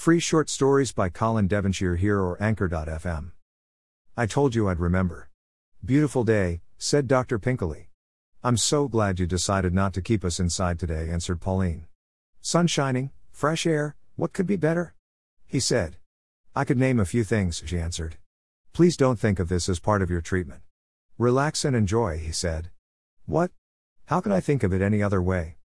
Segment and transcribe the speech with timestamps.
[0.00, 3.32] Free short stories by Colin Devonshire here or Anchor.fm.
[4.16, 5.28] I told you I'd remember.
[5.84, 7.38] Beautiful day, said Dr.
[7.38, 7.90] Pinkley.
[8.42, 11.84] I'm so glad you decided not to keep us inside today, answered Pauline.
[12.40, 14.94] Sun shining, fresh air, what could be better?
[15.46, 15.98] He said.
[16.56, 18.16] I could name a few things, she answered.
[18.72, 20.62] Please don't think of this as part of your treatment.
[21.18, 22.70] Relax and enjoy, he said.
[23.26, 23.50] What?
[24.06, 25.56] How can I think of it any other way?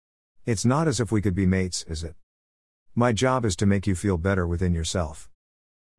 [0.45, 2.17] It's not as if we could be mates, is it?
[2.97, 5.29] My job is to make you feel better within yourself.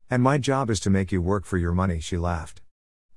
[0.08, 2.62] And my job is to make you work for your money, she laughed.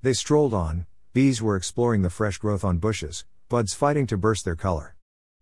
[0.01, 4.43] They strolled on, bees were exploring the fresh growth on bushes, buds fighting to burst
[4.43, 4.97] their color.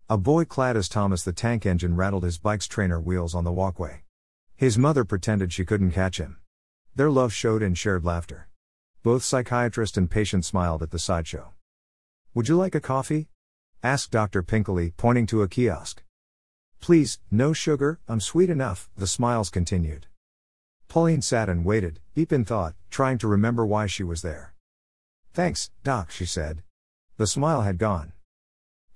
[0.08, 3.50] A boy clad as Thomas the Tank Engine rattled his bike's trainer wheels on the
[3.50, 4.04] walkway.
[4.54, 6.36] His mother pretended she couldn't catch him.
[6.94, 8.48] Their love showed in shared laughter.
[9.02, 11.54] Both psychiatrist and patient smiled at the sideshow.
[12.34, 13.30] Would you like a coffee?
[13.82, 14.44] asked Dr.
[14.44, 16.04] Pinkley, pointing to a kiosk.
[16.80, 20.06] Please, no sugar, I'm sweet enough, the smiles continued.
[20.88, 24.54] Pauline sat and waited, deep in thought, trying to remember why she was there.
[25.34, 26.62] Thanks, Doc, she said.
[27.18, 28.12] The smile had gone.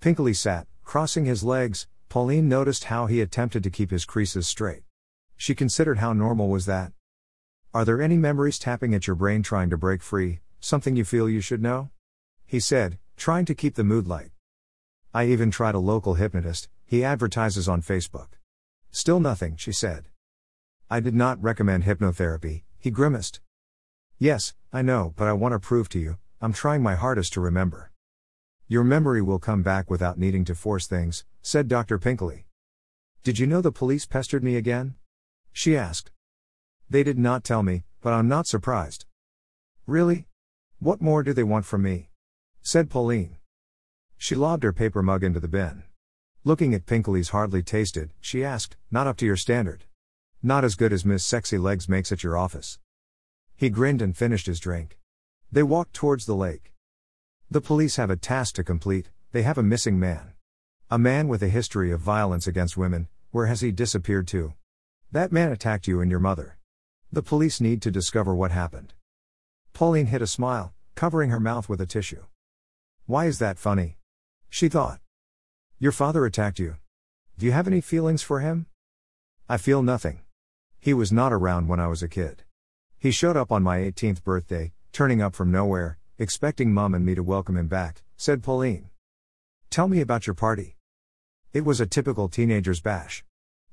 [0.01, 4.83] Pinkley sat, crossing his legs, Pauline noticed how he attempted to keep his creases straight.
[5.37, 6.93] She considered how normal was that.
[7.73, 11.29] Are there any memories tapping at your brain trying to break free, something you feel
[11.29, 11.91] you should know?
[12.45, 14.32] He said, trying to keep the mood light.
[15.15, 18.29] I even tried a local hypnotist, he advertises on Facebook.
[18.91, 20.07] Still nothing, she said.
[20.89, 23.41] I did not recommend hypnotherapy, he grimaced.
[24.19, 27.43] Yes, I know, but I want to prove to you, I'm trying my hardest to
[27.43, 27.91] remember.
[28.69, 31.99] Your memory will come back without needing to force things, said Dr.
[31.99, 32.47] Pinkley.
[33.23, 34.95] Did you know the police pestered me again?
[35.53, 36.11] She asked.
[36.89, 39.05] They did not tell me, but I'm not surprised.
[39.87, 40.27] Really?
[40.79, 42.09] What more do they want from me?
[42.63, 43.37] said Pauline.
[44.23, 45.83] She lobbed her paper mug into the bin.
[46.45, 49.87] Looking at Pinkley's hardly tasted, she asked, Not up to your standard.
[50.41, 52.79] Not as good as Miss Sexy Legs makes at your office.
[53.57, 55.01] He grinned and finished his drink.
[55.51, 56.73] They walked towards the lake.
[57.51, 60.35] The police have a task to complete, they have a missing man.
[60.89, 64.55] A man with a history of violence against women, where has he disappeared to?
[65.11, 66.59] That man attacked you and your mother.
[67.11, 68.93] The police need to discover what happened.
[69.73, 72.23] Pauline hid a smile, covering her mouth with a tissue.
[73.07, 73.97] Why is that funny?
[74.55, 75.01] She thought.
[75.79, 76.77] Your father attacked you.
[77.39, 78.67] Do you have any feelings for him?
[79.49, 80.21] I feel nothing.
[80.79, 82.43] He was not around when I was a kid.
[82.99, 87.15] He showed up on my 18th birthday, turning up from nowhere, expecting mum and me
[87.15, 88.91] to welcome him back, said Pauline.
[89.71, 90.77] Tell me about your party.
[91.55, 93.25] It was a typical teenager's bash.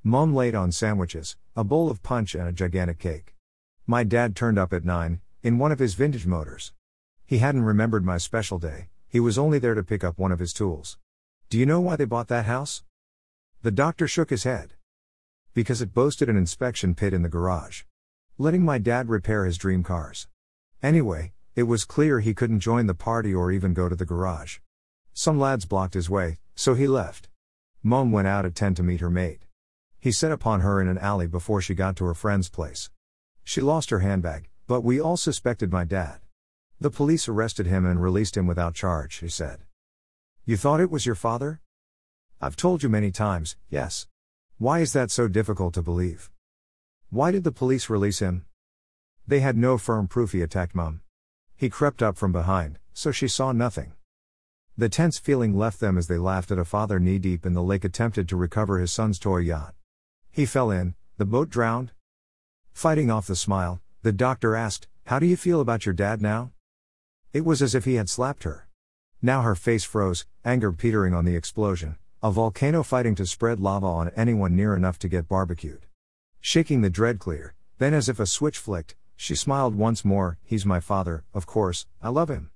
[0.02, 3.36] Mum laid on sandwiches, a bowl of punch, and a gigantic cake.
[3.86, 6.72] My dad turned up at 9, in one of his vintage motors.
[7.26, 10.40] He hadn't remembered my special day, he was only there to pick up one of
[10.40, 11.00] his tools.
[11.50, 12.84] Do you know why they bought that house?
[13.64, 14.76] The doctor shook his head.
[15.56, 17.82] Because it boasted an inspection pit in the garage.
[18.38, 20.28] Letting my dad repair his dream cars.
[20.84, 24.60] Anyway, it was clear he couldn't join the party or even go to the garage.
[25.12, 27.30] Some lads blocked his way, so he left.
[27.82, 29.48] Mom went out at 10 to meet her mate.
[30.00, 32.92] He set upon her in an alley before she got to her friend's place.
[33.44, 36.20] She lost her handbag, but we all suspected my dad.
[36.82, 39.60] The police arrested him and released him without charge, she said.
[40.46, 41.60] You thought it was your father?
[42.40, 44.08] I've told you many times, yes.
[44.58, 46.32] Why is that so difficult to believe?
[47.10, 48.46] Why did the police release him?
[49.28, 51.02] They had no firm proof he attacked mum.
[51.58, 53.92] He crept up from behind, so she saw nothing.
[54.78, 57.62] The tense feeling left them as they laughed at a father knee deep in the
[57.62, 59.76] lake attempted to recover his son's toy yacht.
[60.32, 61.92] He fell in, the boat drowned.
[62.72, 66.54] Fighting off the smile, the doctor asked, How do you feel about your dad now?
[67.32, 68.68] It was as if he had slapped her.
[69.22, 73.86] Now her face froze, anger petering on the explosion, a volcano fighting to spread lava
[73.86, 75.86] on anyone near enough to get barbecued.
[76.42, 80.66] Shaking the dread clear, then as if a switch flicked, she smiled once more, He's
[80.66, 82.50] my father, of course, I love him.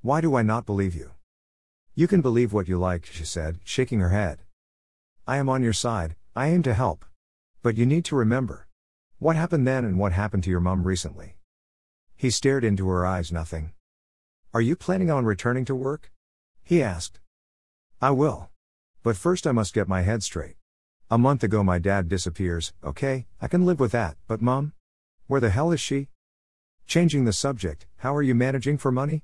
[0.00, 1.12] Why do I not believe you?
[1.94, 4.40] You can believe what you like, she said, shaking her head.
[5.28, 7.04] I am on your side, I aim to help.
[7.62, 8.66] But you need to remember.
[9.18, 11.36] What happened then and what happened to your mum recently?
[12.16, 13.72] He stared into her eyes, nothing.
[14.54, 16.12] Are you planning on returning to work?
[16.62, 17.20] He asked.
[18.02, 18.50] I will.
[19.02, 20.56] But first, I must get my head straight.
[21.10, 24.74] A month ago, my dad disappears, okay, I can live with that, but mom?
[25.26, 26.08] Where the hell is she?
[26.86, 29.22] Changing the subject, how are you managing for money?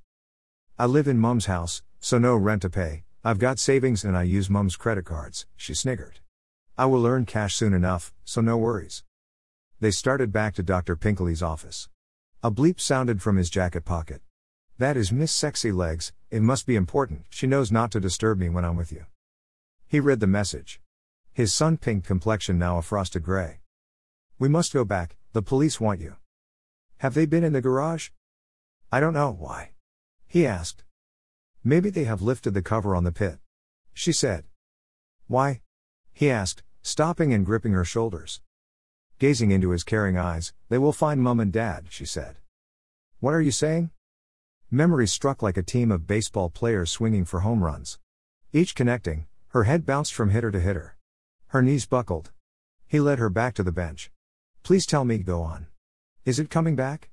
[0.79, 4.23] I live in mom's house, so no rent to pay, I've got savings and I
[4.23, 6.21] use mom's credit cards, she sniggered.
[6.79, 9.05] I will earn cash soon enough, so no worries.
[9.79, 10.97] They started back to Dr.
[10.97, 11.91] Pinkley's office.
[12.43, 14.23] A bleep sounded from his jacket pocket.
[14.79, 18.49] That is Miss Sexy Legs, it must be important, she knows not to disturb me
[18.49, 19.07] when I'm with you.
[19.89, 20.81] He read the message.
[21.33, 23.59] His sun pink complexion now a frosted gray.
[24.39, 26.15] We must go back, the police want you.
[26.99, 28.11] Have they been in the garage?
[28.93, 29.73] I don't know why.
[30.29, 30.85] He asked.
[31.65, 33.41] Maybe they have lifted the cover on the pit.
[33.93, 34.45] She said.
[35.27, 35.61] Why?
[36.13, 38.43] He asked, stopping and gripping her shoulders.
[39.19, 42.37] Gazing into his caring eyes, they will find mum and dad, she said.
[43.19, 43.91] What are you saying?
[44.71, 47.99] Memories struck like a team of baseball players swinging for home runs.
[48.53, 50.95] Each connecting, her head bounced from hitter to hitter.
[51.47, 52.33] Her knees buckled.
[52.87, 54.11] He led her back to the bench.
[54.63, 55.69] Please tell me, go on.
[56.27, 57.09] Is it coming back?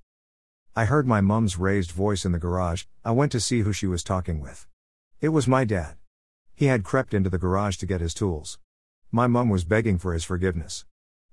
[0.75, 3.87] I heard my mum's raised voice in the garage, I went to see who she
[3.87, 4.67] was talking with.
[5.21, 5.95] It was my dad.
[6.55, 8.59] He had crept into the garage to get his tools.
[9.13, 10.83] My mum was begging for his forgiveness.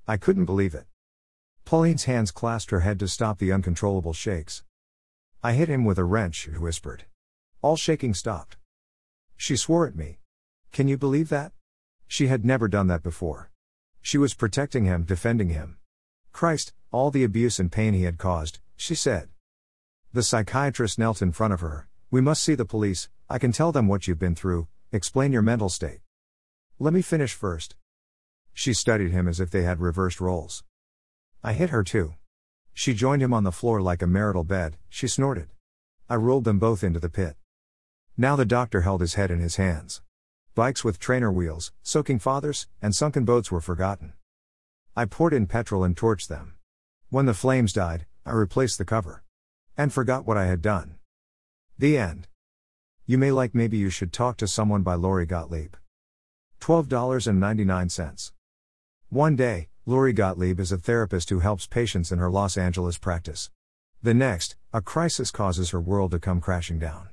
[0.07, 0.87] I couldn't believe it.
[1.65, 4.63] Pauline's hands clasped her head to stop the uncontrollable shakes.
[5.45, 7.07] I hit him with a wrench, she whispered.
[7.63, 8.59] All shaking stopped.
[9.37, 10.21] She swore at me.
[10.71, 11.51] Can you believe that?
[12.07, 13.51] She had never done that before.
[14.01, 15.79] She was protecting him, defending him.
[16.31, 19.31] Christ, all the abuse and pain he had caused, she said.
[20.13, 21.89] The psychiatrist knelt in front of her.
[22.09, 25.43] We must see the police, I can tell them what you've been through, explain your
[25.43, 26.01] mental state.
[26.79, 27.75] Let me finish first.
[28.53, 30.63] She studied him as if they had reversed roles.
[31.43, 32.15] I hit her too.
[32.75, 35.49] She joined him on the floor like a marital bed, she snorted.
[36.09, 37.37] I rolled them both into the pit.
[38.17, 40.03] Now the doctor held his head in his hands.
[40.55, 44.13] Bikes with trainer wheels, soaking fathers, and sunken boats were forgotten.
[44.95, 46.55] I poured in petrol and torched them.
[47.09, 49.23] When the flames died, I replaced the cover.
[49.77, 50.97] And forgot what I had done.
[51.79, 52.29] The end.
[53.07, 55.75] You may like maybe you should talk to someone by Lori Gottlieb.
[56.61, 58.33] $12.99.
[59.09, 63.51] One day, Lori Gottlieb is a therapist who helps patients in her Los Angeles practice.
[64.01, 67.09] The next, a crisis causes her world to come crashing down.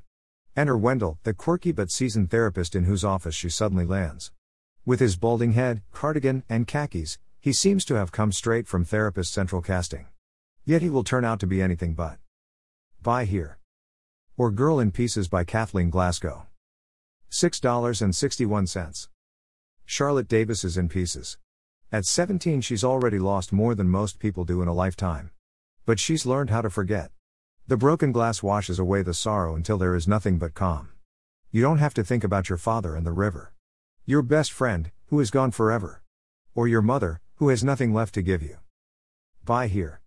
[0.55, 4.31] Enter Wendell, the quirky but seasoned therapist in whose office she suddenly lands.
[4.85, 9.33] With his balding head, cardigan, and khakis, he seems to have come straight from Therapist
[9.33, 10.05] Central Casting.
[10.63, 12.19] Yet he will turn out to be anything but.
[13.01, 13.57] Buy here.
[14.37, 16.45] Or Girl in Pieces by Kathleen Glasgow.
[17.31, 19.07] $6.61.
[19.85, 21.39] Charlotte Davis is in pieces.
[21.91, 25.31] At 17, she's already lost more than most people do in a lifetime.
[25.87, 27.09] But she's learned how to forget.
[27.67, 30.89] The broken glass washes away the sorrow until there is nothing but calm.
[31.49, 33.53] You don't have to think about your father and the river.
[34.05, 36.03] Your best friend, who is gone forever.
[36.53, 38.57] Or your mother, who has nothing left to give you.
[39.43, 39.97] Buy here.